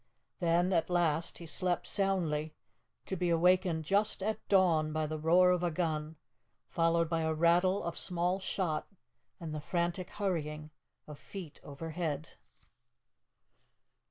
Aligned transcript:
Then, 0.39 0.73
at 0.73 0.89
last, 0.89 1.37
he 1.37 1.45
slept 1.45 1.85
soundly, 1.85 2.55
to 3.05 3.15
be 3.15 3.29
awakened 3.29 3.83
just 3.85 4.23
at 4.23 4.39
dawn 4.49 4.91
by 4.91 5.05
the 5.05 5.19
roar 5.19 5.51
of 5.51 5.61
a 5.61 5.69
gun, 5.69 6.15
followed 6.67 7.07
by 7.07 7.21
a 7.21 7.31
rattle 7.35 7.83
of 7.83 7.99
small 7.99 8.39
shot, 8.39 8.87
and 9.39 9.53
the 9.53 9.61
frantic 9.61 10.09
hurrying 10.09 10.71
of 11.05 11.19
feet 11.19 11.59
overhead. 11.63 12.29